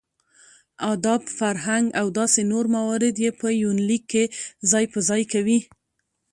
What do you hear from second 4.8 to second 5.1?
په